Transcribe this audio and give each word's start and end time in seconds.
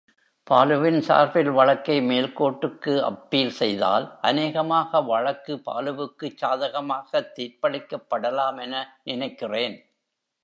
பாலுவின் 0.47 0.99
சார்பில் 0.99 1.49
வழக்கை 1.49 1.99
மேல்கோர்ட்க்கு 2.01 2.93
அப்பீல் 3.01 3.51
செய்தால் 3.51 4.17
அநேகமாக 4.21 5.01
வழக்கு 5.01 5.55
பாலுவுக்குச் 5.65 6.37
சாதகமாகத் 6.37 7.31
தீர்ப்பளிக்கப் 7.35 8.07
படலாமென 8.09 8.73
நினைக்கிறேன். 9.03 9.77